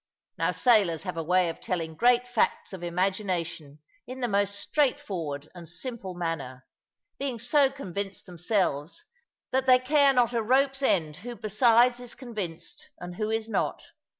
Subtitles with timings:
[0.39, 5.47] Now sailors have a way of telling great facts of imagination in the most straightforward
[5.53, 6.65] and simple manner,
[7.19, 9.03] being so convinced themselves
[9.51, 13.83] that they care not a rope's end who besides is convinced, and who is not.